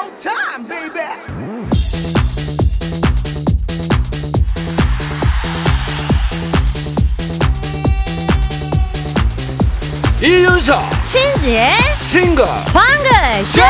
showtime, 0.00 0.66
baby. 0.66 1.00
이윤석 10.22 10.82
신지의 11.04 11.72
싱글 12.00 12.44
방글쇼! 12.44 13.62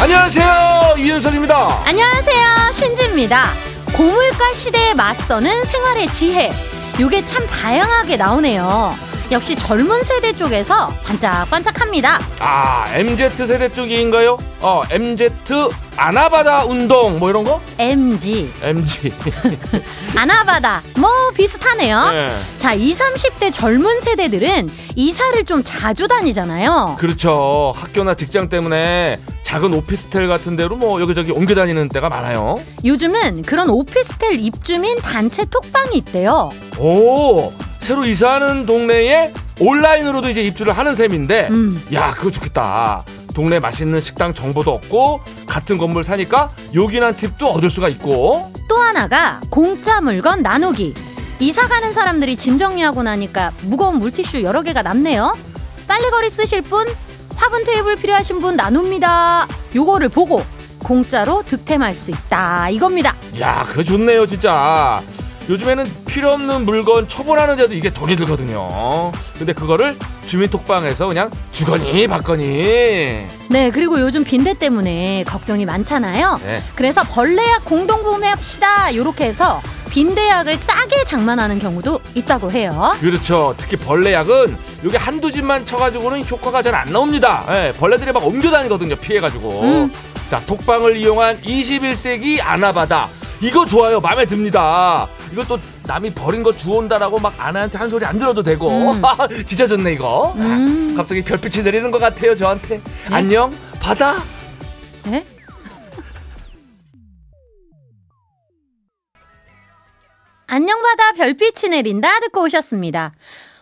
안녕하세요 0.00 0.94
이윤석입니다 0.98 1.82
안녕하세요, 1.84 2.72
신지입니다. 2.72 3.46
고물가 3.96 4.52
시대에 4.54 4.94
맞서는 4.94 5.64
생활의 5.64 6.12
지혜. 6.12 6.50
요게 7.00 7.24
참 7.24 7.46
다양하게 7.46 8.16
나오네요. 8.16 9.05
역시 9.32 9.56
젊은 9.56 10.02
세대 10.04 10.32
쪽에서 10.32 10.86
반짝반짝합니다. 11.04 12.20
아 12.38 12.86
MZ 12.94 13.28
세대 13.30 13.68
쪽인가요? 13.68 14.38
어 14.60 14.82
MZ 14.88 15.30
아나바다 15.96 16.64
운동 16.64 17.18
뭐 17.18 17.30
이런 17.30 17.42
거? 17.44 17.60
MG, 17.78 18.50
MG 18.62 19.12
아나바다, 20.16 20.82
뭐 20.98 21.10
비슷하네요. 21.34 22.08
네. 22.10 22.38
자, 22.58 22.74
20, 22.74 23.02
30대 23.02 23.52
젊은 23.52 24.00
세대들은 24.02 24.70
이사를 24.94 25.44
좀 25.44 25.62
자주 25.64 26.06
다니잖아요. 26.06 26.96
그렇죠 26.98 27.72
학교나 27.76 28.14
직장 28.14 28.48
때문에 28.48 29.18
작은 29.42 29.72
오피스텔 29.74 30.28
같은 30.28 30.56
데로 30.56 30.76
뭐 30.76 31.00
여기저기 31.00 31.30
옮겨 31.32 31.54
다니는 31.54 31.88
때가 31.88 32.08
많아요 32.08 32.56
요즘은 32.84 33.42
그런 33.42 33.68
오피스텔 33.70 34.40
입주민 34.40 34.96
단체 34.98 35.44
톡방이 35.44 35.96
있대요. 35.98 36.50
오 36.78 37.52
새로 37.86 38.04
이사하는 38.04 38.66
동네에 38.66 39.32
온라인으로도 39.60 40.28
이제 40.28 40.42
입주를 40.42 40.76
하는 40.76 40.96
셈인데 40.96 41.46
음. 41.52 41.80
야 41.92 42.10
그거 42.10 42.32
좋겠다 42.32 43.04
동네 43.32 43.60
맛있는 43.60 44.00
식당 44.00 44.34
정보도 44.34 44.72
얻고 44.72 45.20
같은 45.46 45.78
건물 45.78 46.02
사니까 46.02 46.48
요긴한 46.74 47.14
팁도 47.14 47.46
얻을 47.46 47.70
수가 47.70 47.88
있고 47.90 48.50
또 48.68 48.76
하나가 48.76 49.40
공짜 49.50 50.00
물건 50.00 50.42
나누기. 50.42 50.94
이사 51.38 51.68
가는 51.68 51.92
사람들이 51.92 52.34
짐 52.34 52.58
정리하고 52.58 53.04
나니까 53.04 53.52
무거운 53.66 54.00
물티슈 54.00 54.42
여러 54.42 54.62
개가 54.62 54.82
남네요. 54.82 55.32
빨래거리 55.86 56.28
쓰실 56.28 56.62
분, 56.62 56.88
화분 57.36 57.62
테이블 57.64 57.94
필요하신 57.94 58.40
분 58.40 58.56
나눕니다. 58.56 59.46
요거를 59.76 60.08
보고 60.08 60.44
공짜로 60.82 61.44
득템할 61.44 61.92
수 61.92 62.10
있다. 62.10 62.68
이겁니다. 62.70 63.14
야 63.38 63.64
그거 63.68 63.84
좋네요 63.84 64.26
진짜 64.26 65.00
요즘에는 65.48 65.84
필요 66.06 66.30
없는 66.30 66.64
물건 66.64 67.08
처분하는 67.08 67.56
데도 67.56 67.74
이게 67.74 67.90
돈이 67.90 68.16
들거든요 68.16 69.12
근데 69.38 69.52
그거를 69.52 69.94
주민톡방에서 70.26 71.06
그냥 71.06 71.30
주거니 71.52 72.06
받거니 72.08 73.26
네, 73.48 73.70
그리고 73.70 74.00
요즘 74.00 74.24
빈대 74.24 74.54
때문에 74.54 75.22
걱정이 75.24 75.64
많잖아요. 75.66 76.40
네. 76.44 76.60
그래서 76.74 77.02
벌레약 77.04 77.64
공동 77.64 78.02
구매합시다. 78.02 78.92
요렇게 78.96 79.24
해서 79.26 79.62
빈대약을 79.90 80.58
싸게 80.58 81.04
장만하는 81.04 81.60
경우도 81.60 82.00
있다고 82.16 82.50
해요. 82.50 82.92
그렇죠 83.00 83.54
특히 83.56 83.76
벌레약은 83.76 84.56
요게 84.84 84.96
한두 84.96 85.30
집만 85.30 85.64
쳐가지고는 85.64 86.24
효과가 86.28 86.60
잘 86.62 86.74
안 86.74 86.92
나옵니다 86.92 87.44
예, 87.50 87.72
벌레들이 87.78 88.10
막 88.12 88.26
옮겨 88.26 88.50
다니거든요 88.50 88.96
피해가지고 88.96 89.62
음. 89.62 89.92
자 90.28 90.40
톡방을 90.46 90.96
이용한 90.96 91.40
21세기 91.42 92.40
아나바다 92.42 93.08
이거 93.40 93.64
좋아요 93.64 94.00
마음에 94.00 94.24
듭니다 94.26 95.06
이거 95.32 95.44
또 95.44 95.58
남이 95.86 96.12
버린 96.12 96.42
거 96.42 96.52
주온다라고 96.52 97.18
막 97.18 97.34
아나한테 97.38 97.78
한 97.78 97.88
소리 97.88 98.04
안 98.04 98.18
들어도 98.18 98.42
되고 98.42 98.68
음. 98.70 99.02
진짜 99.46 99.66
좋네 99.66 99.92
이거 99.92 100.32
음. 100.36 100.90
아, 100.92 100.96
갑자기 100.96 101.22
별빛이 101.22 101.64
내리는 101.64 101.90
것 101.90 101.98
같아요 101.98 102.34
저한테 102.34 102.80
안녕 103.10 103.50
바다 103.80 104.14
네? 105.10 105.24
안녕 110.48 110.80
바다 110.80 111.12
별빛이 111.12 111.70
내린다 111.70 112.20
듣고 112.20 112.44
오셨습니다. 112.44 113.12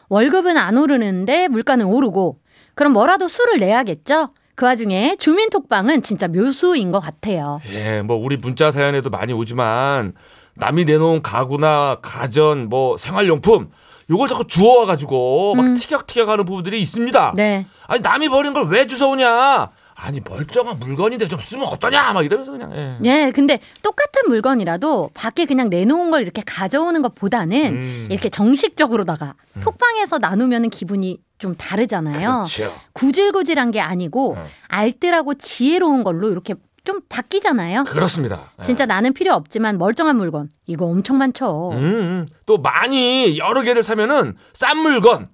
월급은 0.08 0.56
안 0.56 0.76
오르는데 0.76 1.48
물가는 1.48 1.84
오르고 1.84 2.38
그럼 2.74 2.92
뭐라도 2.92 3.26
수를 3.28 3.58
내야겠죠? 3.58 4.34
그 4.54 4.66
와중에 4.66 5.16
주민톡방은 5.18 6.02
진짜 6.02 6.28
묘수인 6.28 6.92
것 6.92 7.00
같아요. 7.00 7.60
예, 7.72 8.02
뭐 8.02 8.16
우리 8.16 8.36
문자 8.36 8.70
사연에도 8.70 9.10
많이 9.10 9.32
오지만 9.32 10.12
남이 10.56 10.84
내놓은 10.84 11.22
가구나 11.22 11.96
가전 12.02 12.68
뭐 12.68 12.96
생활용품 12.96 13.70
요걸 14.10 14.28
자꾸 14.28 14.46
주워와 14.46 14.86
가지고 14.86 15.54
막 15.56 15.64
음. 15.66 15.74
티격태격하는 15.76 16.44
부분들이 16.44 16.80
있습니다. 16.82 17.32
네. 17.36 17.66
아니 17.86 18.00
남이 18.02 18.28
버린 18.28 18.52
걸 18.52 18.64
왜 18.68 18.86
주워오냐? 18.86 19.70
아니 19.96 20.20
멀쩡한 20.20 20.78
물건인데 20.80 21.28
좀 21.28 21.38
쓰면 21.38 21.68
어떠냐? 21.68 22.12
막 22.12 22.24
이러면서 22.24 22.50
그냥. 22.52 22.72
예. 22.74 22.96
네, 23.00 23.30
근데 23.30 23.60
똑같은 23.82 24.22
물건이라도 24.26 25.10
밖에 25.14 25.46
그냥 25.46 25.70
내놓은 25.70 26.10
걸 26.10 26.22
이렇게 26.22 26.42
가져오는 26.44 27.00
것보다는 27.00 27.56
음. 27.74 28.08
이렇게 28.10 28.28
정식적으로다가 28.28 29.34
톡방에서 29.62 30.18
나누면 30.18 30.70
기분이 30.70 31.18
좀 31.38 31.54
다르잖아요. 31.56 32.44
그렇죠. 32.44 32.74
구질구질한 32.92 33.70
게 33.70 33.80
아니고 33.80 34.34
음. 34.34 34.44
알뜰하고 34.68 35.34
지혜로운 35.34 36.02
걸로 36.04 36.28
이렇게 36.30 36.54
좀 36.84 37.00
바뀌잖아요. 37.08 37.84
그렇습니다. 37.84 38.52
예. 38.60 38.64
진짜 38.64 38.84
나는 38.86 39.12
필요 39.14 39.32
없지만 39.34 39.78
멀쩡한 39.78 40.16
물건 40.16 40.48
이거 40.66 40.86
엄청 40.86 41.18
많죠. 41.18 41.70
음, 41.72 41.76
음. 41.78 42.26
또 42.46 42.58
많이 42.58 43.38
여러 43.38 43.62
개를 43.62 43.82
사면은 43.82 44.36
싼 44.52 44.78
물건 44.78 45.26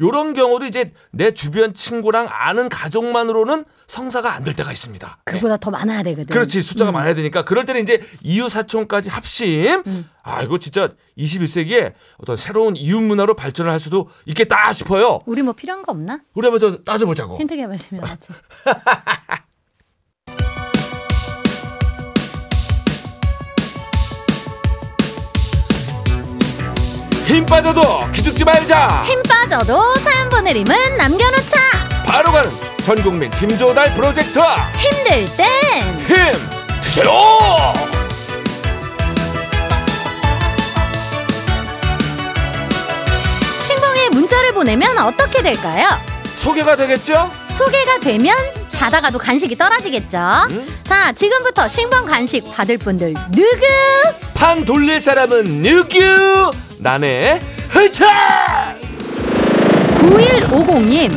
요런 0.00 0.34
경우도 0.34 0.66
이제 0.66 0.92
내 1.10 1.30
주변 1.32 1.72
친구랑 1.74 2.26
아는 2.30 2.68
가족만으로는 2.68 3.64
성사가 3.86 4.34
안 4.34 4.44
될 4.44 4.54
때가 4.56 4.72
있습니다. 4.72 5.18
예. 5.28 5.32
그보다 5.32 5.56
더 5.58 5.70
많아야 5.70 6.02
되거든. 6.02 6.26
그렇지 6.26 6.62
숫자가 6.62 6.90
음. 6.90 6.94
많아야 6.94 7.14
되니까 7.14 7.44
그럴 7.44 7.66
때는 7.66 7.82
이제 7.82 8.00
이웃 8.22 8.48
사촌까지 8.48 9.10
합심 9.10 9.82
음. 9.86 10.08
아 10.22 10.42
이거 10.42 10.58
진짜 10.58 10.88
21세기에 11.18 11.92
어떤 12.18 12.36
새로운 12.36 12.76
이웃 12.76 13.00
문화로 13.00 13.34
발전을 13.34 13.70
할 13.70 13.80
수도 13.80 14.08
있겠다 14.26 14.72
싶어요 14.72 15.20
우리 15.26 15.42
뭐 15.42 15.52
필요한 15.52 15.82
거 15.82 15.92
없나? 15.92 16.20
우리 16.34 16.46
한번 16.46 16.60
좀 16.60 16.84
따져보자고 16.84 17.38
힌트 17.38 17.54
개발되면 17.56 18.04
같이. 18.04 18.22
힘 27.30 27.46
빠져도 27.46 27.80
기죽지 28.10 28.44
말자 28.44 29.04
힘 29.06 29.22
빠져도 29.22 29.94
사연 29.98 30.28
보내림은 30.30 30.96
남겨놓자. 30.96 31.56
바로 32.04 32.32
가는 32.32 32.50
전국민 32.84 33.32
힘조달 33.34 33.94
프로젝트 33.94 34.40
힘들 34.76 35.26
땐힘 35.36 36.32
드세요 36.82 37.04
신봉에 43.64 44.08
문자를 44.10 44.52
보내면 44.52 44.98
어떻게 44.98 45.40
될까요? 45.40 45.88
소개가 46.36 46.74
되겠죠 46.74 47.30
소개가 47.52 48.00
되면 48.00 48.36
자다가도 48.66 49.18
간식이 49.18 49.56
떨어지겠죠. 49.56 50.18
음? 50.50 50.80
자, 50.84 51.12
지금부터 51.12 51.68
신봉 51.68 52.06
간식 52.06 52.50
받을 52.50 52.76
분들 52.76 53.14
누구? 53.30 53.66
판 54.34 54.64
돌릴 54.64 55.00
사람은 55.00 55.62
누구 55.62 56.50
나네 56.80 57.40
흐차 57.68 58.74
9150님 59.96 61.12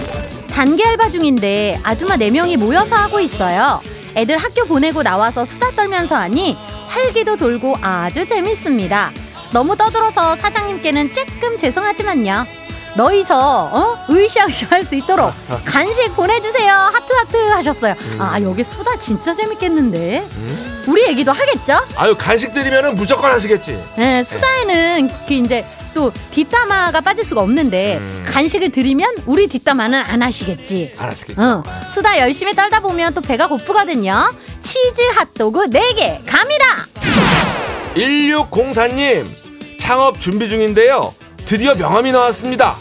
단기 0.51 0.83
알바 0.83 1.09
중인데 1.09 1.79
아줌마 1.83 2.15
4명이 2.17 2.57
모여서 2.57 2.95
하고 2.95 3.19
있어요. 3.19 3.81
애들 4.15 4.37
학교 4.37 4.65
보내고 4.65 5.01
나와서 5.01 5.45
수다 5.45 5.71
떨면서 5.71 6.15
하니 6.15 6.55
활기도 6.87 7.37
돌고 7.37 7.77
아주 7.81 8.25
재밌습니다. 8.25 9.11
너무 9.51 9.75
떠들어서 9.75 10.35
사장님께는 10.35 11.11
조금 11.11 11.57
죄송하지만요 11.57 12.45
너희서 12.95 13.69
어? 13.71 14.05
으쌰으쌰 14.09 14.67
할 14.69 14.83
수 14.83 14.95
있도록 14.95 15.31
간식 15.65 16.13
보내주세요 16.15 16.71
하트 16.73 17.13
하트 17.13 17.37
하셨어요 17.37 17.95
아 18.19 18.39
여기 18.41 18.63
수다 18.63 18.97
진짜 18.99 19.33
재밌겠는데 19.33 20.23
우리 20.87 21.03
얘기도 21.07 21.31
하겠죠? 21.31 21.79
아유 21.95 22.15
간식 22.17 22.53
드리면은 22.53 22.95
무조건 22.95 23.31
하시겠지 23.31 23.81
네, 23.97 24.23
수다에는 24.23 25.09
그 25.27 25.33
이제 25.33 25.65
또 25.93 26.11
뒷담화가 26.31 27.01
빠질 27.01 27.23
수가 27.23 27.41
없는데 27.41 27.97
음. 27.97 28.25
간식을 28.31 28.71
드리면 28.71 29.17
우리 29.27 29.45
뒷담화는 29.47 29.99
안 29.99 30.23
하시겠지. 30.23 30.95
안 30.97 31.07
하시겠지 31.11 31.39
어, 31.39 31.63
수다 31.93 32.17
열심히 32.19 32.53
떨다 32.55 32.79
보면 32.79 33.13
또 33.13 33.21
배가 33.21 33.45
고프거든요. 33.47 34.33
치즈 34.59 35.01
핫도그 35.13 35.69
4개 35.69 36.17
갑니다. 36.25 36.65
1604님 37.95 39.27
창업 39.79 40.19
준비 40.19 40.49
중인데요. 40.49 41.13
드디어 41.53 41.75
명함이 41.75 42.11
나왔습니다. 42.11 42.73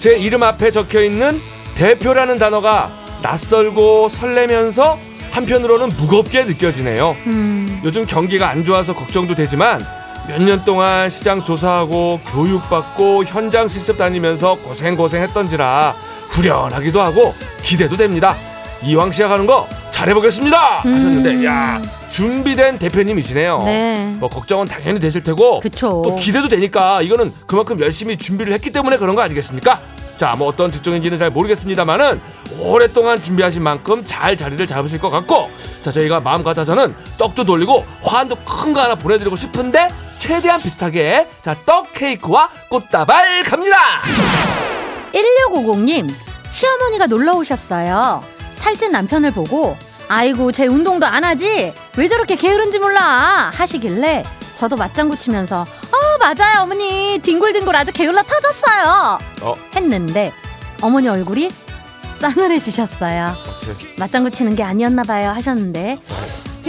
제 0.00 0.16
이름 0.18 0.42
앞에 0.42 0.72
적혀 0.72 1.00
있는 1.00 1.40
대표라는 1.76 2.40
단어가 2.40 2.90
낯설고 3.22 4.08
설레면서 4.08 4.98
한편으로는 5.30 5.90
무겁게 5.96 6.42
느껴지네요. 6.42 7.14
음, 7.26 7.80
요즘 7.84 8.04
경기가 8.04 8.48
안 8.48 8.64
좋아서 8.64 8.96
걱정도 8.96 9.36
되지만 9.36 9.80
몇 10.26 10.40
년 10.42 10.64
동안 10.64 11.08
시장 11.08 11.44
조사하고 11.44 12.18
교육받고 12.32 13.26
현장 13.26 13.68
실습 13.68 13.96
다니면서 13.96 14.56
고생고생했던지라 14.56 15.94
후련하기도 16.30 17.00
하고 17.00 17.32
기대도 17.62 17.96
됩니다. 17.96 18.34
이왕 18.82 19.12
시작하는 19.12 19.46
거 19.46 19.68
잘해보겠습니다 20.00 20.82
음. 20.84 20.94
하셨는데 20.94 21.44
야 21.46 21.80
준비된 22.10 22.78
대표님이시네요. 22.78 23.62
네. 23.64 24.14
뭐 24.18 24.28
걱정은 24.28 24.66
당연히 24.66 25.00
되실 25.00 25.22
테고 25.22 25.60
그쵸. 25.60 26.02
또 26.06 26.14
기대도 26.16 26.48
되니까 26.48 27.00
이거는 27.00 27.32
그만큼 27.46 27.80
열심히 27.80 28.16
준비를 28.18 28.52
했기 28.52 28.70
때문에 28.70 28.98
그런 28.98 29.14
거 29.16 29.22
아니겠습니까? 29.22 29.80
자, 30.18 30.34
뭐 30.38 30.48
어떤 30.48 30.70
직종인지는 30.72 31.18
잘 31.18 31.30
모르겠습니다만은 31.30 32.20
오랫동안 32.60 33.20
준비하신 33.20 33.62
만큼 33.62 34.02
잘 34.06 34.34
자리를 34.36 34.66
잡으실 34.66 34.98
것 34.98 35.10
같고, 35.10 35.50
자, 35.82 35.92
저희가 35.92 36.20
마음 36.20 36.42
같아서는 36.42 36.94
떡도 37.18 37.44
돌리고 37.44 37.84
화환도 38.02 38.36
큰 38.46 38.72
거 38.72 38.80
하나 38.80 38.94
보내드리고 38.94 39.36
싶은데 39.36 39.90
최대한 40.18 40.60
비슷하게 40.62 41.28
자 41.42 41.54
떡 41.66 41.92
케이크와 41.92 42.48
꽃다발 42.70 43.42
갑니다. 43.42 43.76
1650님, 45.12 46.10
시어머니가 46.50 47.06
놀러 47.06 47.34
오셨어요. 47.34 48.22
살찐 48.56 48.92
남편을 48.92 49.32
보고, 49.32 49.76
아이고, 50.08 50.52
쟤 50.52 50.66
운동도 50.66 51.06
안 51.06 51.24
하지? 51.24 51.72
왜 51.96 52.08
저렇게 52.08 52.36
게으른지 52.36 52.78
몰라? 52.78 53.50
하시길래, 53.54 54.24
저도 54.54 54.76
맞장구 54.76 55.16
치면서, 55.18 55.62
어, 55.62 56.18
맞아요, 56.20 56.62
어머니. 56.62 57.18
뒹굴뒹굴 57.22 57.74
아주 57.74 57.92
게을러 57.92 58.22
터졌어요. 58.22 59.18
어. 59.42 59.54
했는데, 59.74 60.32
어머니 60.80 61.08
얼굴이 61.08 61.50
싸늘해지셨어요. 62.20 63.34
맞장구 63.98 64.30
치는 64.30 64.54
게 64.56 64.62
아니었나 64.62 65.02
봐요 65.02 65.30
하셨는데 65.30 65.98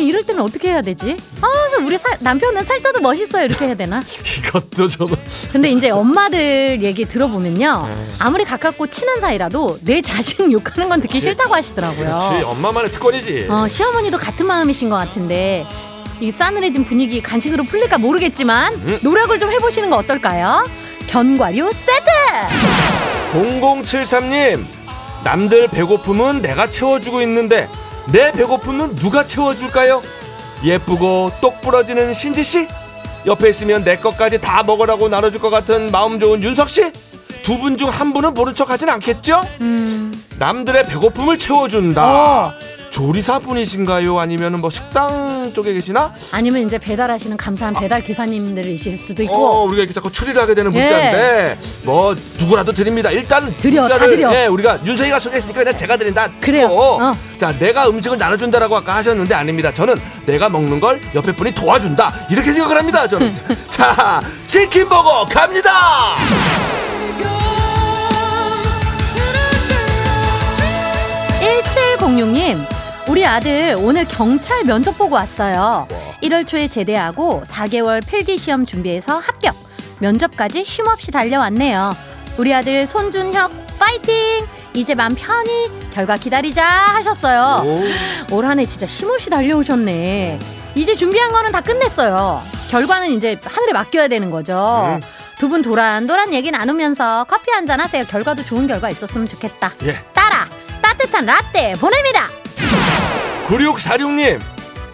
이럴 0.04 0.24
때는 0.24 0.42
어떻게 0.42 0.70
해야 0.70 0.82
되지? 0.82 1.18
아, 1.42 1.48
저 1.72 1.84
우리 1.84 1.98
사- 1.98 2.16
남편은 2.22 2.64
살쪄도 2.64 3.00
멋있어요 3.02 3.46
이렇게 3.46 3.66
해야 3.68 3.76
되나? 3.76 4.02
이것도 4.40 4.88
저는 4.88 5.16
근데 5.52 5.70
이제 5.72 5.90
엄마들 5.90 6.80
얘기 6.82 7.06
들어보면요 7.06 7.88
네. 7.90 8.08
아무리 8.20 8.44
가깝고 8.44 8.88
친한 8.88 9.20
사이라도 9.22 9.78
내 9.84 10.02
자식 10.02 10.40
욕하는 10.52 10.90
건 10.90 11.02
듣기 11.02 11.20
싫다고 11.20 11.54
하시더라고요. 11.54 12.06
그렇지 12.06 12.44
엄마만의 12.46 12.92
특권이지. 12.92 13.48
어, 13.50 13.68
시어머니도 13.68 14.18
같은 14.18 14.46
마음이신 14.46 14.90
것 14.90 14.96
같은데 14.98 15.66
이 16.20 16.32
싸늘해진 16.32 16.84
분위기 16.86 17.22
간식으로 17.22 17.64
풀릴까 17.64 17.98
모르겠지만 18.00 18.74
음. 18.74 19.00
노력을 19.04 19.38
좀 19.40 19.52
해보시는 19.52 19.90
거 19.90 19.98
어떨까요? 19.98 20.68
견과류 21.08 21.72
세트! 21.74 22.12
0073님 23.34 24.64
남들 25.24 25.68
배고픔은 25.68 26.42
내가 26.42 26.70
채워주고 26.70 27.22
있는데 27.22 27.68
내 28.12 28.32
배고픔은 28.32 28.96
누가 28.96 29.26
채워줄까요? 29.26 30.02
예쁘고 30.64 31.32
똑 31.42 31.62
부러지는 31.62 32.14
신지 32.14 32.44
씨? 32.44 32.68
옆에 33.26 33.50
있으면 33.50 33.84
내 33.84 33.98
것까지 33.98 34.40
다 34.40 34.64
먹으라고 34.64 35.10
나눠줄 35.10 35.42
것 35.42 35.50
같은 35.50 35.92
마음 35.92 36.20
좋은 36.20 36.42
윤석 36.42 36.70
씨? 36.70 36.90
두 37.44 37.58
분 37.60 37.78
중 37.78 37.90
한 37.90 38.12
분은 38.14 38.34
모른 38.34 38.54
척 38.54 38.70
하진 38.70 38.90
않겠죠? 38.90 39.42
음, 39.62 40.12
남들의 40.40 40.84
배고픔을 40.84 41.38
채워준다. 41.40 42.06
어, 42.06 42.54
조리사 42.92 43.40
분이신가요? 43.40 44.18
아니면 44.20 44.60
뭐 44.60 44.70
식당 44.70 45.52
쪽에 45.54 45.74
계시나? 45.74 46.14
아니면 46.32 46.66
이제 46.66 46.78
배달하시는 46.78 47.36
감사한 47.38 47.76
배달 47.76 48.04
기사님들이실 48.04 48.98
수도 48.98 49.22
어, 49.22 49.26
있고 49.26 49.64
우리가 49.66 49.80
이렇게 49.82 49.94
자꾸 49.94 50.12
추리를 50.12 50.42
하게 50.42 50.56
되는 50.56 50.74
예. 50.74 50.80
문자인데 50.80 51.58
뭐 51.86 52.16
누구라도 52.40 52.72
드립니다. 52.72 53.12
일단 53.12 53.54
드려, 53.58 53.84
다 53.88 53.96
문자를, 53.96 54.16
드려. 54.16 54.34
예, 54.34 54.46
우리가 54.48 54.80
윤석이가 54.86 55.20
소개했으니까 55.20 55.60
그냥 55.64 55.76
제가 55.78 55.98
드린다. 55.98 56.30
그래요. 56.42 56.68
치고. 56.70 56.82
어. 56.82 57.18
자, 57.38 57.58
내가 57.60 57.88
음식을 57.90 58.18
나눠준다라고 58.18 58.76
아까 58.78 58.96
하셨는데 58.96 59.36
아닙니다. 59.36 59.72
저는 59.72 59.96
내가 60.26 60.50
먹는 60.50 60.80
걸 60.80 61.00
옆에 61.14 61.32
분이 61.34 61.52
도와준다. 61.52 62.14
이렇게 62.32 62.52
생각을 62.52 62.78
합니다. 62.78 63.08
저는. 63.08 63.36
자, 63.70 64.20
치킨 64.48 64.88
버거 64.90 65.26
갑니다. 65.26 66.16
1706님, 71.40 72.58
우리 73.08 73.26
아들 73.26 73.76
오늘 73.80 74.06
경찰 74.06 74.64
면접 74.66 74.98
보고 74.98 75.16
왔어요. 75.16 75.88
1월 76.24 76.46
초에 76.46 76.68
제대하고 76.68 77.44
4개월 77.48 78.06
필기 78.06 78.38
시험 78.38 78.66
준비해서 78.66 79.18
합격. 79.18 79.56
면접까지 80.00 80.66
쉼없이 80.66 81.12
달려왔네요. 81.12 81.94
우리 82.38 82.54
아들 82.54 82.86
손준혁 82.86 83.52
파이팅! 83.80 84.46
이제 84.74 84.94
맘 84.94 85.16
편히 85.16 85.72
결과 85.92 86.18
기다리자 86.18 86.64
하셨어요. 86.66 87.64
오. 88.30 88.36
올한 88.36 88.60
해 88.60 88.66
진짜 88.66 88.86
쉼없이 88.86 89.30
달려오셨네. 89.30 90.38
이제 90.76 90.96
준비한 90.96 91.32
거는 91.32 91.52
다 91.52 91.62
끝냈어요. 91.62 92.44
결과는 92.70 93.10
이제 93.12 93.40
하늘에 93.44 93.72
맡겨야 93.74 94.08
되는 94.10 94.30
거죠. 94.30 95.00
음. 95.00 95.02
두분 95.40 95.62
도란도란 95.62 96.34
얘기 96.34 96.52
나누면서 96.52 97.26
커피 97.30 97.52
한 97.52 97.66
잔 97.66 97.80
하세요. 97.80 98.04
결과도 98.04 98.44
좋은 98.44 98.68
결과 98.68 98.90
있었으면 98.90 99.28
좋겠다. 99.28 99.72
예. 99.84 99.98
따라 100.14 100.48
따뜻한 100.82 101.26
라떼 101.26 101.74
보냅니다. 101.74 102.28
9646님 103.48 104.40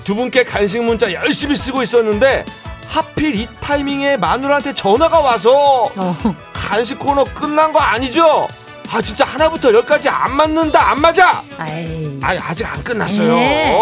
두 0.04 0.16
분께 0.16 0.44
간식 0.44 0.82
문자 0.84 1.12
열심히 1.12 1.56
쓰고 1.56 1.82
있었는데 1.82 2.46
하필 2.88 3.36
이 3.36 3.48
타이밍에 3.60 4.18
마누라한테 4.18 4.76
전화가 4.76 5.20
와서 5.20 5.90
어, 5.96 6.36
간식 6.54 7.00
코너 7.00 7.24
끝난 7.24 7.74
거 7.74 7.80
아니죠? 7.80 8.48
아 8.92 9.02
진짜 9.02 9.26
하나부터 9.26 9.74
열까지 9.74 10.08
안 10.10 10.36
맞는다 10.36 10.92
안 10.92 11.02
맞아? 11.02 11.42
아이. 11.58 12.20
아니 12.22 12.40
아직 12.40 12.66
안 12.72 12.84
끝났어요. 12.84 13.34
네. 13.36 13.80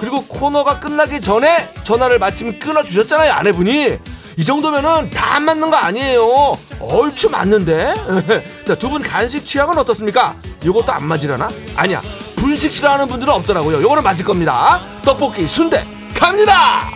그리고 0.00 0.24
코너가 0.24 0.80
끝나기 0.80 1.20
전에 1.20 1.68
전화를 1.84 2.18
마침 2.18 2.58
끊어 2.58 2.82
주셨잖아요 2.82 3.32
아내분이. 3.32 3.98
이 4.36 4.44
정도면은 4.44 5.10
다 5.10 5.28
안 5.38 5.44
맞는 5.44 5.70
거 5.70 5.76
아니에요. 5.76 6.52
얼추 6.80 7.30
맞는데. 7.30 7.94
자 8.66 8.74
두 8.74 8.88
분 8.88 9.02
간식 9.02 9.46
취향은 9.46 9.78
어떻습니까? 9.78 10.34
요것도 10.64 10.90
안 10.92 11.04
맞으려나? 11.06 11.48
아니야. 11.76 12.02
분식 12.48 12.72
싫어하는 12.72 13.06
분들은 13.08 13.30
없더라고요. 13.34 13.82
요거는 13.82 14.02
맞을 14.02 14.24
겁니다. 14.24 14.80
떡볶이 15.04 15.46
순대 15.46 15.84
갑니다. 16.14 16.88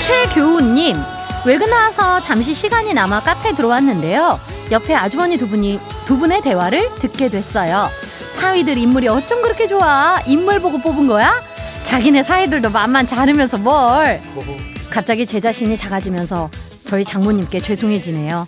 최교우님 0.00 0.96
외근 1.44 1.68
나와서 1.68 2.20
잠시 2.20 2.54
시간이 2.54 2.94
남아 2.94 3.20
카페 3.20 3.54
들어왔는데요. 3.54 4.40
옆에 4.70 4.94
아주머니 4.94 5.36
두 5.36 5.46
분이 5.48 5.78
두 6.06 6.16
분의 6.16 6.40
대화를 6.40 6.94
듣게 6.94 7.28
됐어요. 7.28 7.90
사위들 8.36 8.78
인물이 8.78 9.08
어쩜 9.08 9.42
그렇게 9.42 9.66
좋아? 9.66 10.18
인물 10.26 10.60
보고 10.60 10.78
뽑은 10.78 11.06
거야? 11.06 11.34
자기네 11.82 12.22
사위들도 12.22 12.70
만만치 12.70 13.14
않으면서 13.14 13.58
뭘? 13.58 14.20
갑자기 14.90 15.26
제 15.26 15.40
자신이 15.40 15.76
작아지면서 15.76 16.50
저희 16.84 17.04
장모님께 17.04 17.60
죄송해지네요. 17.60 18.46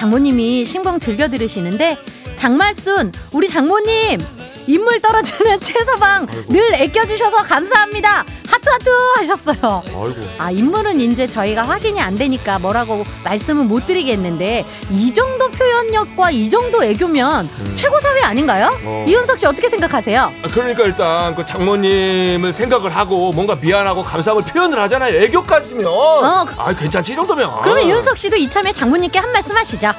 장모님이 0.00 0.64
신봉 0.64 0.98
즐겨 0.98 1.28
들으시는데 1.28 1.98
장말순 2.36 3.12
우리 3.32 3.48
장모님 3.48 4.18
인물 4.66 5.00
떨어지는 5.00 5.58
최서방 5.60 6.26
아이고. 6.30 6.52
늘 6.52 6.74
애껴주셔서 6.74 7.38
감사합니다. 7.38 8.24
하투 8.48 8.70
하투 8.70 8.90
하셨어요. 9.18 9.82
아이고. 9.86 10.14
아 10.38 10.50
인물은 10.50 11.00
이제 11.00 11.26
저희가 11.26 11.62
확인이 11.62 12.00
안 12.00 12.16
되니까 12.16 12.58
뭐라고 12.58 13.04
말씀은 13.24 13.66
못 13.68 13.86
드리겠는데 13.86 14.64
이 14.90 15.12
정도 15.12 15.48
표현력과 15.50 16.30
이 16.32 16.50
정도 16.50 16.82
애교면 16.84 17.48
최고 17.76 18.00
사회 18.00 18.20
아닌가요? 18.22 18.76
어. 18.84 19.04
이윤석 19.08 19.38
씨 19.38 19.46
어떻게 19.46 19.68
생각하세요? 19.70 20.32
아, 20.42 20.48
그러니까 20.52 20.84
일단 20.84 21.34
그 21.34 21.44
장모님을 21.46 22.52
생각을 22.52 22.94
하고 22.94 23.30
뭔가 23.32 23.54
미안하고 23.54 24.02
감사함을 24.02 24.44
표현을 24.44 24.78
하잖아요. 24.82 25.16
애교까지면. 25.22 25.86
어. 25.86 26.46
아 26.56 26.72
괜찮지 26.74 27.12
이 27.12 27.16
정도면. 27.16 27.62
그러면 27.62 27.84
이윤석 27.84 28.18
씨도 28.18 28.36
이참에 28.36 28.72
장모님께 28.72 29.18
한 29.18 29.30
말씀 29.32 29.56
하시죠. 29.56 29.92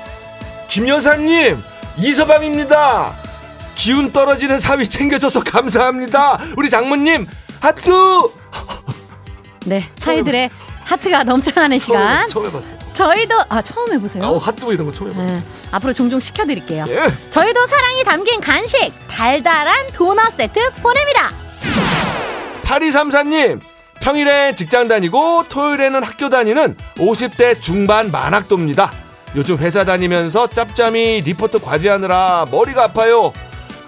김 0.69 0.87
여사님 0.87 1.61
이서방입니다. 1.97 3.13
기운 3.81 4.11
떨어지는 4.11 4.59
사위 4.59 4.87
챙겨줘서 4.87 5.43
감사합니다. 5.43 6.37
우리 6.55 6.69
장모님 6.69 7.25
하트. 7.59 7.91
네, 9.65 9.83
사이들의 9.97 10.51
하트가 10.83 11.23
넘쳐나는 11.23 11.79
시간. 11.79 12.27
처음 12.29 12.45
해봤어. 12.45 12.67
저희도 12.93 13.43
아 13.49 13.59
처음 13.63 13.91
해보세요. 13.91 14.23
어, 14.23 14.37
하트 14.37 14.71
이런 14.71 14.85
거 14.85 14.93
처음 14.93 15.09
해봤어. 15.09 15.25
네, 15.25 15.41
앞으로 15.71 15.93
종종 15.93 16.19
시켜드릴게요. 16.19 16.85
예. 16.89 17.11
저희도 17.31 17.65
사랑이 17.65 18.03
담긴 18.03 18.39
간식 18.39 18.93
달달한 19.07 19.87
도넛 19.93 20.31
세트 20.35 20.73
보냅니다. 20.83 21.31
8234님 22.63 23.61
평일에 23.99 24.53
직장 24.53 24.87
다니고 24.89 25.45
토요일에는 25.49 26.03
학교 26.03 26.29
다니는 26.29 26.75
50대 26.97 27.59
중반 27.59 28.11
만학도입니다. 28.11 28.91
요즘 29.35 29.57
회사 29.57 29.83
다니면서 29.83 30.45
짭짬이 30.51 31.21
리포트 31.21 31.57
과제하느라 31.59 32.45
머리가 32.51 32.83
아파요. 32.83 33.33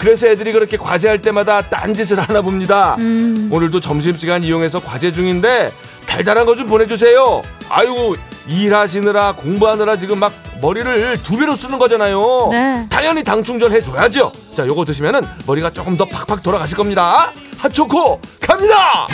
그래서 0.03 0.27
애들이 0.27 0.51
그렇게 0.51 0.75
과제할 0.75 1.22
때마다 1.22 1.62
딴짓을 1.62 2.19
하나 2.19 2.41
봅니다. 2.41 2.98
음, 3.00 3.48
오늘도 3.50 3.79
점심시간 3.79 4.43
이용해서 4.43 4.81
과제 4.81 5.13
중인데 5.13 5.72
달달한 6.05 6.45
거 6.45 6.55
좀 6.55 6.67
보내주세요. 6.67 7.41
아이고 7.69 8.15
일하시느라 8.45 9.31
공부하느라 9.38 9.95
지금 9.95 10.19
막 10.19 10.33
머리를 10.62 11.17
두 11.24 11.38
배로 11.38 11.55
쓰는 11.55 11.79
거잖아요. 11.79 12.50
네. 12.51 12.86
당연히 12.89 13.24
당 13.24 13.41
충전 13.45 13.72
해줘야죠. 13.72 14.33
자, 14.53 14.67
요거 14.67 14.83
드시면은 14.83 15.22
머리가 15.48 15.69
조금 15.69 15.95
더 15.95 16.03
팍팍 16.05 16.43
돌아가실 16.43 16.75
겁니다. 16.75 17.31
핫초코 17.60 18.19
갑니다. 18.41 19.07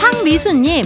황미수님 0.00 0.84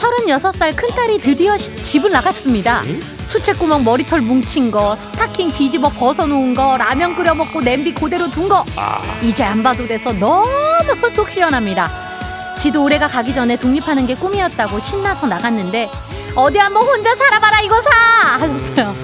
36살 0.00 0.74
큰딸이 0.76 1.18
드디어 1.18 1.56
시- 1.58 1.74
집을 1.82 2.10
나갔습니다. 2.10 2.82
수채구멍 3.24 3.84
머리털 3.84 4.20
뭉친 4.22 4.70
거 4.70 4.96
스타킹 4.96 5.52
뒤집어 5.52 5.88
벗어놓은 5.90 6.54
거 6.54 6.76
라면 6.78 7.14
끓여 7.14 7.34
먹고 7.34 7.60
냄비 7.60 7.92
그대로 7.94 8.30
둔 8.30 8.48
거. 8.48 8.64
이제 9.22 9.44
안 9.44 9.62
봐도 9.62 9.86
돼서 9.86 10.12
너무 10.12 10.48
속 11.14 11.30
시원합니다. 11.30 11.90
지도 12.56 12.82
올해가 12.82 13.06
가기 13.06 13.32
전에 13.34 13.56
독립하는 13.56 14.06
게 14.06 14.14
꿈이었다고 14.14 14.80
신나서 14.80 15.26
나갔는데 15.26 15.90
어디 16.34 16.58
한번 16.58 16.82
혼자 16.84 17.14
살아봐라 17.14 17.60
이거 17.60 17.80
사! 17.82 17.90
하셨어요. 18.38 18.94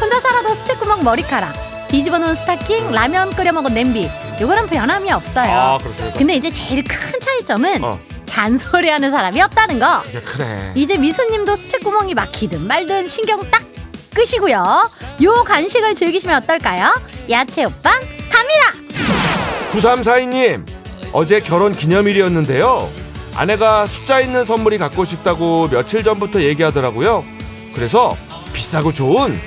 혼자 0.00 0.20
살아도 0.20 0.54
수채구멍 0.54 1.04
머리카락 1.04 1.52
뒤집어 1.88 2.18
놓은 2.18 2.34
스타킹 2.34 2.90
라면 2.92 3.30
끓여 3.30 3.52
먹은 3.52 3.74
냄비 3.74 4.08
요거는 4.40 4.68
변함이 4.68 5.10
없어요. 5.12 5.50
아, 5.50 5.78
그렇습니까? 5.78 6.18
근데 6.18 6.34
이제 6.36 6.50
제일 6.50 6.84
큰 6.84 7.18
차이점은 7.20 7.82
어. 7.82 7.98
잔소리하는 8.38 9.10
사람이 9.10 9.40
없다는 9.42 9.80
거. 9.80 10.02
이게 10.08 10.20
크네. 10.20 10.72
이제 10.76 10.96
미수님도 10.96 11.56
수채구멍이 11.56 12.14
막히든 12.14 12.68
말든 12.68 13.08
신경 13.08 13.40
딱 13.50 13.64
끄시고요. 14.14 14.88
요 15.24 15.44
간식을 15.44 15.96
즐기시면 15.96 16.42
어떨까요? 16.42 17.00
야채 17.28 17.64
오빵 17.64 17.92
갑니다. 18.30 18.74
9342님 19.72 20.64
어제 21.12 21.40
결혼 21.40 21.72
기념일이었는데요 21.74 22.88
아내가 23.34 23.86
숫자 23.86 24.20
있는 24.20 24.44
선물이 24.44 24.78
갖고 24.78 25.04
싶다고 25.04 25.68
며칠 25.68 26.02
전부터 26.02 26.40
얘기하더라고요 26.42 27.24
그래서 27.74 28.16
비싸고 28.54 28.92
좋은 28.94 29.38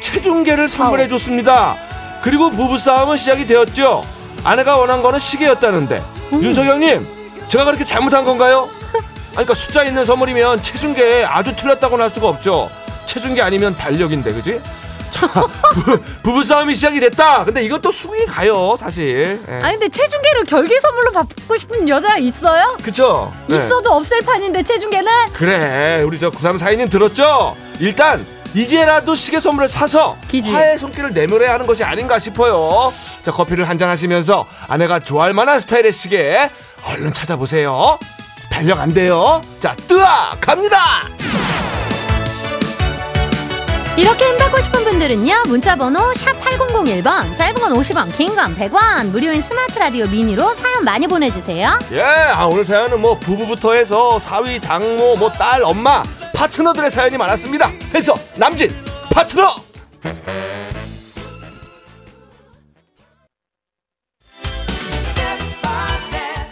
체중계를 0.00 0.68
선물해 0.68 1.08
줬습니다 1.08 1.76
그리고 2.22 2.50
부부싸움은 2.50 3.16
시작이 3.16 3.46
되었죠 3.46 4.02
아내가 4.44 4.76
원한 4.76 5.02
거는 5.02 5.18
시계였다는데 5.18 6.02
윤석영님 6.32 7.17
제가 7.48 7.64
그렇게 7.64 7.84
잘못한 7.84 8.24
건가요? 8.24 8.68
아니 8.92 9.46
그러니까 9.46 9.54
숫자 9.54 9.82
있는 9.84 10.04
선물이면 10.04 10.62
체중계 10.62 11.24
아주 11.24 11.54
틀렸다고는 11.54 12.04
할 12.04 12.10
수가 12.10 12.28
없죠 12.28 12.70
체중계 13.06 13.40
아니면 13.40 13.76
달력인데 13.76 14.32
그지? 14.32 14.60
자 15.10 15.26
부, 15.72 15.98
부부싸움이 16.22 16.74
시작이 16.74 17.00
됐다 17.00 17.44
근데 17.44 17.62
이것도 17.64 17.90
수긍이 17.90 18.26
가요 18.26 18.76
사실 18.78 19.40
예. 19.48 19.54
아 19.62 19.70
근데 19.70 19.88
체중계를 19.88 20.44
결계 20.44 20.78
선물로 20.80 21.12
받고 21.12 21.56
싶은 21.56 21.88
여자 21.88 22.18
있어요? 22.18 22.76
그쵸? 22.82 23.32
네. 23.48 23.56
있어도 23.56 23.90
없을 23.92 24.20
판인데 24.20 24.62
체중계는 24.62 25.10
그래 25.32 26.02
우리 26.02 26.18
저 26.18 26.30
9342님 26.30 26.90
들었죠? 26.90 27.56
일단 27.80 28.26
이제라도 28.54 29.14
시계 29.14 29.40
선물을 29.40 29.68
사서 29.68 30.16
기지. 30.26 30.50
화해 30.50 30.76
손길을 30.76 31.12
내밀어야 31.14 31.54
하는 31.54 31.66
것이 31.66 31.84
아닌가 31.84 32.18
싶어요 32.18 32.92
자 33.22 33.30
커피를 33.30 33.66
한잔 33.68 33.88
하시면서 33.88 34.46
아내가 34.68 35.00
좋아할 35.00 35.32
만한 35.32 35.60
스타일의 35.60 35.92
시계 35.92 36.50
얼른 36.84 37.12
찾아보세요. 37.12 37.98
달력 38.50 38.78
안 38.80 38.92
돼요. 38.94 39.42
자 39.60 39.74
뜨아! 39.86 40.36
갑니다! 40.40 40.78
이렇게 43.96 44.26
힘받고 44.26 44.60
싶은 44.60 44.84
분들은요 44.84 45.42
문자번호 45.48 46.14
샵 46.14 46.32
8001번 46.40 47.36
짧은 47.36 47.54
건 47.56 47.72
50원 47.72 48.16
긴 48.16 48.34
건 48.36 48.56
100원 48.56 49.06
무료인 49.10 49.42
스마트 49.42 49.76
라디오 49.78 50.06
미니로 50.06 50.54
사연 50.54 50.84
많이 50.84 51.08
보내주세요. 51.08 51.76
예, 51.92 52.02
아, 52.02 52.46
오늘 52.46 52.64
사연은 52.64 53.00
뭐 53.00 53.18
부부부터 53.18 53.72
해서 53.74 54.18
사위, 54.20 54.60
장모, 54.60 55.16
뭐 55.16 55.30
딸, 55.32 55.62
엄마, 55.64 56.02
파트너들의 56.32 56.92
사연이 56.92 57.16
많았습니다. 57.16 57.72
해서 57.92 58.14
남진 58.36 58.72
파트너. 59.12 59.50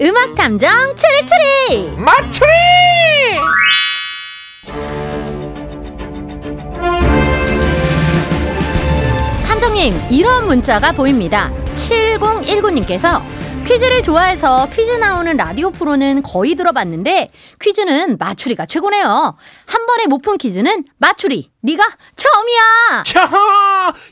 음악 0.00 0.34
탐정 0.34 0.70
추리추리 0.96 1.90
맞추리! 1.96 2.50
탐정님 9.46 9.94
이런 10.10 10.46
문자가 10.46 10.92
보입니다 10.92 11.50
7019님께서 11.74 13.20
퀴즈를 13.66 14.02
좋아해서 14.02 14.68
퀴즈 14.70 14.90
나오는 14.92 15.34
라디오 15.38 15.70
프로는 15.70 16.22
거의 16.22 16.54
들어봤는데 16.54 17.30
퀴즈는 17.62 18.18
맞추리가 18.18 18.66
최고네요 18.66 19.36
한 19.66 19.86
번에 19.86 20.06
못 20.06 20.20
푼 20.24 20.36
퀴즈는 20.36 20.84
맞추리 20.98 21.50
네가 21.62 21.82
처음이야 22.16 23.02
자, 23.06 23.30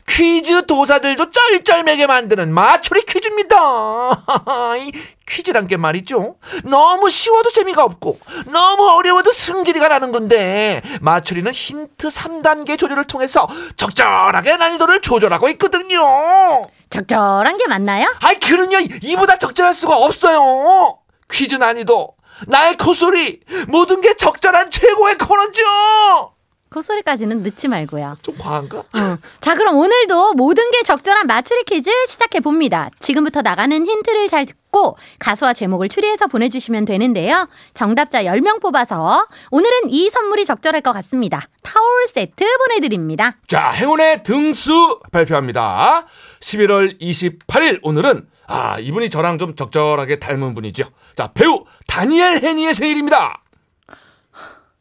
퀴즈 0.07 0.65
도사들도 0.65 1.29
쩔쩔매게 1.31 2.07
만드는 2.07 2.51
맞추리 2.53 3.01
퀴즈입니다. 3.03 3.55
이 5.23 5.33
퀴즈란 5.33 5.67
게 5.67 5.77
말이죠. 5.77 6.35
너무 6.63 7.09
쉬워도 7.09 7.51
재미가 7.51 7.83
없고, 7.83 8.19
너무 8.47 8.89
어려워도 8.89 9.31
승질이가 9.31 9.87
나는 9.87 10.11
건데, 10.11 10.81
맞추리는 11.01 11.51
힌트 11.51 12.07
3단계 12.09 12.77
조절을 12.77 13.05
통해서 13.05 13.47
적절하게 13.75 14.57
난이도를 14.57 15.01
조절하고 15.01 15.49
있거든요. 15.49 16.61
적절한 16.89 17.57
게 17.57 17.67
맞나요? 17.67 18.13
아이, 18.21 18.35
그럼요. 18.35 18.77
이보다 19.01 19.37
적절할 19.37 19.73
수가 19.73 19.95
없어요. 19.97 20.99
퀴즈 21.31 21.55
난이도, 21.55 22.15
나의 22.47 22.77
콧소리, 22.77 23.39
모든 23.67 24.01
게 24.01 24.15
적절한 24.15 24.69
최고의 24.69 25.17
코너죠. 25.17 26.32
그 26.73 26.81
소리까지는 26.81 27.43
넣지 27.43 27.67
말고요 27.67 28.17
좀 28.23 28.35
과한가? 28.35 28.79
어. 28.79 29.17
자, 29.39 29.53
그럼 29.53 29.75
오늘도 29.75 30.33
모든 30.33 30.71
게 30.71 30.81
적절한 30.81 31.27
맞추리 31.27 31.65
퀴즈 31.65 31.91
시작해 32.07 32.39
봅니다. 32.39 32.89
지금부터 32.99 33.43
나가는 33.43 33.85
힌트를 33.85 34.27
잘 34.27 34.47
듣고 34.47 34.97
가수와 35.19 35.53
제목을 35.53 35.87
추리해서 35.87 36.25
보내주시면 36.25 36.85
되는데요. 36.85 37.47
정답자 37.75 38.23
10명 38.23 38.59
뽑아서 38.59 39.27
오늘은 39.51 39.91
이 39.91 40.09
선물이 40.09 40.45
적절할 40.45 40.81
것 40.81 40.93
같습니다. 40.93 41.41
타월 41.61 42.07
세트 42.07 42.43
보내드립니다. 42.57 43.37
자, 43.47 43.69
행운의 43.69 44.23
등수 44.23 44.99
발표합니다. 45.11 46.07
11월 46.39 46.99
28일 46.99 47.81
오늘은 47.83 48.27
아, 48.47 48.79
이분이 48.79 49.11
저랑 49.11 49.37
좀 49.37 49.55
적절하게 49.55 50.17
닮은 50.19 50.55
분이죠. 50.55 50.85
자, 51.15 51.31
배우 51.35 51.65
다니엘 51.85 52.43
헤니의 52.43 52.73
생일입니다. 52.73 53.43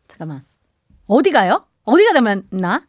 잠깐만. 0.08 0.46
어디 1.06 1.30
가요? 1.30 1.66
어디가 1.84 2.12
닮았나? 2.12 2.86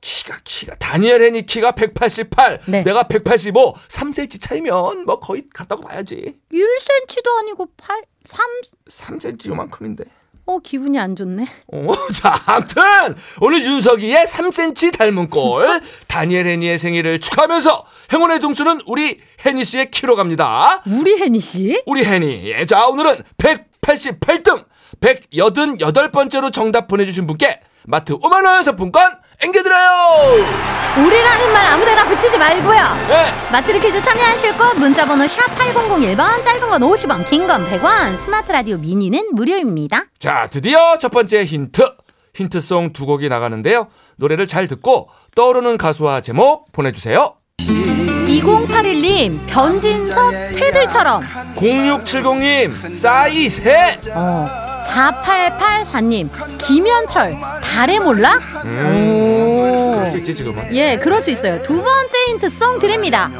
키가 0.00 0.38
키가 0.44 0.76
다니엘 0.76 1.22
헤니 1.22 1.46
키가 1.46 1.72
188, 1.72 2.60
네. 2.68 2.82
내가 2.84 3.04
185, 3.04 3.74
3cm 3.88 4.40
차이면 4.40 5.04
뭐 5.04 5.18
거의 5.18 5.44
같다고 5.52 5.82
봐야지. 5.82 6.34
1cm도 6.52 7.38
아니고 7.40 7.66
8, 7.76 8.02
3, 8.24 8.46
3cm 8.88 9.48
요만큼인데. 9.48 10.04
어, 10.44 10.60
기분이 10.60 10.96
안 10.96 11.16
좋네. 11.16 11.44
어, 11.72 11.92
자, 12.14 12.40
아무튼 12.46 12.82
오늘 13.40 13.64
윤석이의 13.64 14.26
3cm 14.26 14.96
닮은 14.96 15.28
꼴 15.28 15.80
다니엘 16.06 16.46
헤니의 16.46 16.78
생일을 16.78 17.18
축하하면서 17.20 17.84
행운의 18.12 18.40
등수는 18.40 18.82
우리 18.86 19.20
헤니 19.44 19.64
씨의 19.64 19.90
키로 19.90 20.14
갑니다. 20.14 20.84
우리 20.86 21.20
혜니 21.20 21.40
씨? 21.40 21.82
우리 21.86 22.04
해니. 22.04 22.44
예, 22.44 22.64
자, 22.64 22.86
오늘은 22.86 23.24
188등, 23.38 24.66
188번째로 25.00 26.52
정답 26.52 26.86
보내주신 26.86 27.26
분께 27.26 27.60
마트 27.86 28.14
5만원 28.14 28.62
상품권 28.64 29.12
앵겨드려요! 29.42 30.44
우리라는 30.98 31.52
말 31.52 31.66
아무데나 31.66 32.04
붙이지 32.06 32.38
말고요. 32.38 32.78
예, 33.10 33.26
마츠리 33.52 33.78
퀴즈 33.80 34.00
참여하실 34.00 34.56
곳 34.56 34.78
문자번호 34.78 35.26
샵 35.28 35.42
8001번 35.56 36.42
짧은 36.42 36.60
건 36.70 36.80
50원 36.80 37.28
긴 37.28 37.46
건 37.46 37.64
100원 37.68 38.16
스마트 38.18 38.50
라디오 38.50 38.78
미니는 38.78 39.28
무료입니다 39.34 40.04
자, 40.18 40.48
드디어 40.50 40.96
첫 40.98 41.10
번째 41.10 41.44
힌트. 41.44 41.82
힌트송 42.34 42.92
두 42.92 43.06
곡이 43.06 43.28
나가는데요. 43.30 43.88
노래를 44.16 44.46
잘 44.48 44.66
듣고 44.68 45.08
떠오르는 45.34 45.76
가수와 45.78 46.20
제목 46.22 46.70
보내주세요. 46.72 47.34
2081님 48.26 49.46
변진섭 49.46 50.32
새들처럼 50.34 51.22
0670님, 51.56 52.94
싸이 52.94 53.48
새! 53.48 53.98
어, 54.14 54.46
4884님 54.86 56.28
김현철 56.58 57.34
달에 57.62 57.98
몰라? 57.98 58.38
오. 58.64 59.94
그럴 59.96 60.06
수 60.08 60.18
있지, 60.18 60.34
지금은. 60.34 60.74
예 60.74 60.96
그럴 60.98 61.20
수 61.20 61.30
있어요 61.30 61.62
두 61.62 61.82
번째 61.82 62.16
힌트송 62.28 62.78
드립니다 62.78 63.30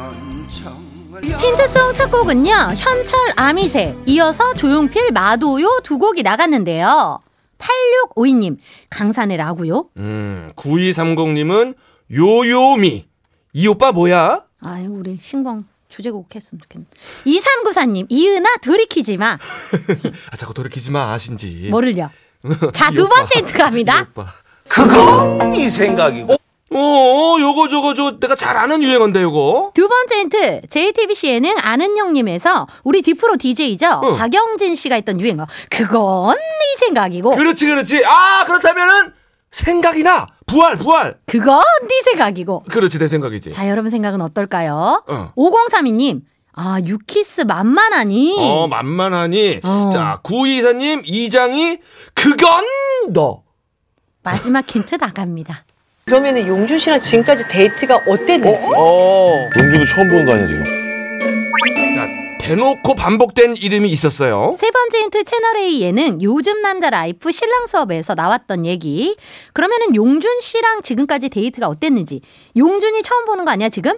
힌트송 1.23 1.93
첫 1.93 2.11
곡은요 2.11 2.51
현철 2.75 3.33
아미새 3.35 3.95
이어서 4.05 4.53
조용필 4.53 5.11
마도요 5.11 5.79
두 5.83 5.97
곡이 5.97 6.23
나갔는데요 6.23 7.19
8652님 7.57 8.57
강산의 8.89 9.37
라구요 9.37 9.89
음, 9.97 10.51
9230님은 10.55 11.75
요요미. 12.11 13.05
이 13.53 13.67
오빠 13.67 13.91
뭐야? 13.91 14.43
아유 14.63 14.93
우리 14.95 15.17
신광 15.19 15.63
주제곡 15.89 16.35
했으면 16.35 16.61
좋겠네 16.61 16.85
2394님 17.25 18.05
이은아 18.09 18.57
들이키지 18.61 19.17
마 19.17 19.37
아, 20.31 20.37
자꾸 20.37 20.53
돌이키지 20.53 20.91
마, 20.91 21.13
아신지. 21.13 21.67
뭐를요 21.71 22.09
자이 22.73 22.93
두. 22.93 23.07
번째 23.07 23.39
힌트 23.39 23.51
이 23.51 23.57
갑니다. 23.57 24.07
그건 24.67 25.51
네 25.53 25.67
생각이고. 25.69 26.33
어, 26.69 27.35
요거 27.39 27.69
저거 27.69 27.93
저 27.93 28.19
내가 28.19 28.35
잘 28.35 28.57
아는 28.57 28.83
유행어인데 28.83 29.21
요거. 29.23 29.71
두 29.73 29.87
번째 29.87 30.19
힌트 30.19 30.61
JTBC 30.69 31.27
예능 31.27 31.55
아는 31.59 31.97
형님에서 31.97 32.67
우리 32.83 33.01
뒤프로 33.01 33.37
DJ죠 33.37 34.01
응. 34.03 34.17
박영진 34.17 34.75
씨가 34.75 34.95
했던 34.95 35.19
유행어 35.19 35.47
그건 35.69 36.35
네 36.35 36.75
생각이고 36.85 37.35
그렇지, 37.35 37.65
그렇지. 37.65 38.03
아, 38.05 38.43
그렇다면은 38.45 39.13
생각이나 39.57 40.27
부활, 40.45 40.77
부활. 40.77 41.17
그건 41.25 41.61
네 41.89 42.01
생각이고 42.03 42.63
그렇지, 42.69 42.99
내 42.99 43.07
생각이지. 43.07 43.51
자 43.51 43.67
여러분 43.69 43.89
생각은 43.91 44.21
어떨까요? 44.21 45.03
어. 45.07 45.33
5032님 45.35 46.21
아 46.53 46.79
유키스 46.85 47.41
만만하니 47.41 48.35
어, 48.39 48.67
만만하니. 48.67 49.61
어. 49.63 49.89
자, 49.93 50.19
구이사님, 50.23 51.01
이장희, 51.05 51.77
그건 52.15 52.63
너. 53.13 53.43
마지막 54.23 54.67
힌트 54.67 54.95
나갑니다 54.95 55.63
그러면은 56.05 56.47
용준 56.47 56.77
씨랑 56.79 56.99
지금까지 56.99 57.47
데이트가 57.47 57.97
어땠는지. 58.07 58.67
용준도 58.71 59.85
처음 59.85 60.09
보는 60.09 60.25
거 60.25 60.33
아니야 60.33 60.47
지금? 60.47 60.63
자, 60.63 62.07
대놓고 62.47 62.95
반복된 62.95 63.55
이름이 63.57 63.89
있었어요. 63.89 64.53
세 64.57 64.71
번째 64.71 64.99
힌트 64.99 65.23
채널A 65.25 65.81
예능 65.81 66.21
요즘 66.21 66.61
남자 66.61 66.89
라이프 66.89 67.31
신랑 67.31 67.67
수업에서 67.67 68.13
나왔던 68.15 68.65
얘기 68.65 69.17
그러면은 69.53 69.95
용준 69.95 70.39
씨랑 70.41 70.81
지금까지 70.81 71.29
데이트가 71.29 71.67
어땠는지 71.67 72.21
용준이 72.55 73.03
처음 73.03 73.25
보는 73.25 73.43
거 73.45 73.51
아니야 73.51 73.69
지금? 73.69 73.93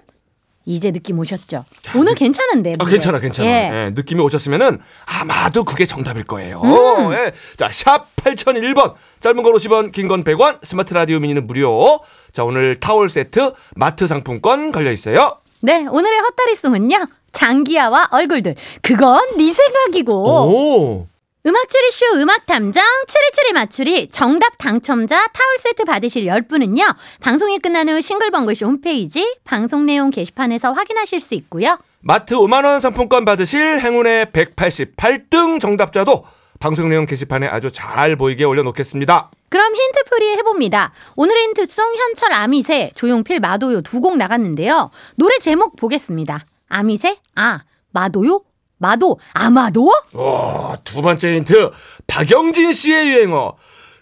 이제 0.66 0.92
느낌 0.92 1.18
오셨죠? 1.18 1.66
오늘 1.96 2.14
괜찮은데 2.14 2.74
아, 2.74 2.84
문제. 2.84 2.92
괜찮아, 2.92 3.20
괜찮아. 3.20 3.48
예. 3.50 3.72
예, 3.86 3.90
느낌이 3.92 4.22
오셨으면은 4.22 4.80
아마도 5.06 5.64
그게 5.64 5.84
정답일 5.86 6.26
거예요. 6.26 6.62
음. 6.64 7.14
예. 7.14 7.32
자, 7.58 7.70
샵 7.72 8.16
8001번. 8.18 8.94
짧은 9.20 9.42
건 9.42 9.54
50원, 9.54 9.92
긴 9.92 10.08
건 10.08 10.24
100원, 10.24 10.60
스마트 10.64 10.94
라디오 10.94 11.20
미니는 11.20 11.48
무료. 11.48 12.02
자, 12.34 12.44
오늘 12.44 12.80
타월 12.80 13.10
세트, 13.10 13.54
마트 13.76 14.06
상품권 14.06 14.72
걸려 14.72 14.92
있어요. 14.92 15.38
네 15.62 15.86
오늘의 15.88 16.20
헛다리송은요 16.22 17.08
장기하와 17.34 18.10
얼굴들 18.12 18.56
그건 18.82 19.38
네 19.38 19.52
생각이고 19.54 20.14
오. 20.14 21.08
음악 21.46 21.70
추리쇼 21.70 22.20
음악 22.20 22.46
탐정 22.46 22.84
추리추리 23.08 23.54
맞추리 23.54 24.10
정답 24.10 24.58
당첨자 24.58 25.16
타월 25.28 25.58
세트 25.58 25.86
받으실 25.86 26.26
10분은요. 26.26 26.96
방송이 27.22 27.60
끝난 27.60 27.88
후 27.88 28.02
싱글벙글쇼 28.02 28.66
홈페이지 28.66 29.36
방송 29.46 29.86
내용 29.86 30.10
게시판에서 30.10 30.74
확인하실 30.74 31.20
수 31.22 31.36
있고요. 31.36 31.78
마트 32.02 32.36
5만 32.36 32.66
원 32.66 32.82
상품권 32.82 33.24
받으실 33.26 33.80
행운의 33.80 34.28
188등 34.28 35.60
정답자도 35.60 36.26
방송 36.60 36.90
내용 36.90 37.06
게시판에 37.06 37.48
아주 37.48 37.72
잘 37.72 38.18
보이게 38.18 38.44
올려놓겠습니다. 38.44 39.32
그럼 39.48 39.74
힌트풀이 39.76 40.32
해봅니다. 40.38 40.92
오늘의 41.16 41.42
힌트송 41.44 41.96
현철 41.96 42.34
아미새 42.34 42.92
조용필 42.96 43.40
마도요 43.40 43.82
두 43.82 44.02
곡 44.02 44.18
나갔는데요. 44.18 44.92
노래 45.16 45.40
제목 45.40 45.76
보겠습니다. 45.78 46.46
아미새 46.70 47.18
아 47.36 47.62
마도요 47.92 48.42
마도 48.78 49.20
아마도 49.34 49.92
와, 50.14 50.78
두 50.86 51.02
번째 51.02 51.36
힌트. 51.36 51.72
박영진 52.08 52.72
씨의 52.72 53.10
유행어. 53.10 53.58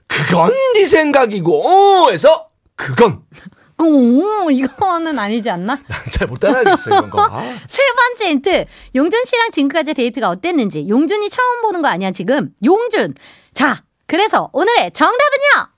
그건 0.06 0.54
네 0.76 0.86
생각이고, 0.86 2.10
에서, 2.12 2.50
그건. 2.76 3.24
오 3.82 4.50
이거는 4.52 5.18
아니지 5.18 5.50
않나? 5.50 5.80
잘 6.12 6.28
못 6.28 6.40
따라하겠어요, 6.40 6.96
이런 6.96 7.10
거. 7.10 7.24
아. 7.24 7.42
세 7.68 7.82
번째 7.96 8.30
힌트. 8.30 8.66
용준 8.96 9.26
씨랑 9.26 9.52
지금까지 9.52 9.94
데이트가 9.96 10.30
어땠는지. 10.30 10.88
용준이 10.88 11.30
처음 11.32 11.62
보는 11.64 11.82
거 11.82 11.88
아니야, 11.88 12.12
지금? 12.12 12.50
용준. 12.64 13.16
자, 13.54 13.84
그래서 14.06 14.50
오늘의 14.54 14.92
정답은요? 14.92 15.70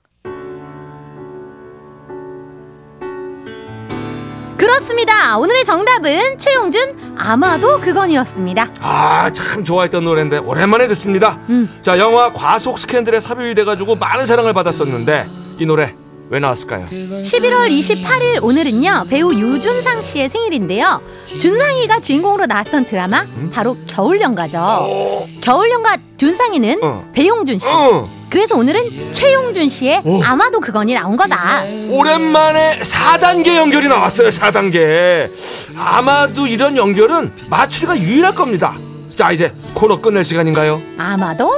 그렇습니다. 4.60 5.38
오늘의 5.38 5.64
정답은 5.64 6.36
최용준 6.36 7.14
아마도 7.16 7.80
그건이었습니다. 7.80 8.68
아, 8.80 9.30
참 9.32 9.64
좋아했던 9.64 10.04
노래인데 10.04 10.36
오랜만에 10.36 10.86
듣습니다. 10.88 11.40
음. 11.48 11.78
자, 11.80 11.98
영화 11.98 12.30
과속 12.30 12.78
스캔들에 12.78 13.20
삽입이 13.20 13.54
돼가지고 13.54 13.96
많은 13.96 14.26
사랑을 14.26 14.52
받았었는데 14.52 15.28
이 15.60 15.64
노래 15.64 15.94
왜 16.28 16.38
나왔을까요? 16.40 16.84
11월 16.84 17.70
28일 17.70 18.42
오늘은요 18.42 19.06
배우 19.10 19.32
유준상 19.32 20.04
씨의 20.04 20.28
생일인데요 20.28 21.02
준상이가 21.40 21.98
주인공으로 21.98 22.46
나왔던 22.46 22.86
드라마 22.86 23.26
바로 23.52 23.76
겨울연가죠 23.88 25.26
겨울연가 25.40 25.96
준상이는 26.18 26.78
어. 26.84 27.10
배용준 27.12 27.58
씨 27.58 27.66
어, 27.68 28.08
그래서 28.30 28.56
오늘은 28.56 29.12
최용준 29.14 29.68
씨의 29.68 30.02
오. 30.04 30.22
아마도 30.22 30.60
그건이 30.60 30.94
나온 30.94 31.16
거다 31.16 31.64
오랜만에 31.88 32.78
4단계 32.80 33.56
연결이 33.56 33.88
나왔어요, 33.88 34.28
4단계. 34.28 35.28
아마도 35.76 36.46
이런 36.46 36.76
연결은 36.76 37.32
마추리가 37.50 37.98
유일할 37.98 38.34
겁니다. 38.34 38.74
자, 39.08 39.32
이제 39.32 39.52
코너 39.74 40.00
끝낼 40.00 40.22
시간인가요? 40.24 40.80
아마도 40.96 41.50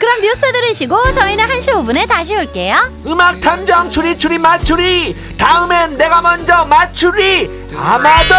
그럼 0.00 0.20
뉴스 0.22 0.40
들으시고 0.52 1.12
저희는 1.12 1.44
1시 1.46 1.68
5분에 1.74 2.08
다시 2.08 2.34
올게요 2.34 2.74
음악 3.06 3.38
탐정 3.40 3.90
추리 3.90 4.16
추리 4.16 4.38
맞추리 4.38 5.14
다음엔 5.36 5.98
내가 5.98 6.22
먼저 6.22 6.64
맞추리 6.64 7.66
아마도 7.76 8.34